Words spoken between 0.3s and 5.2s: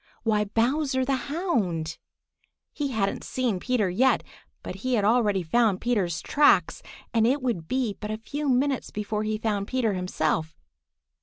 Bowser the Hound! He hadn't seen Peter yet, but he had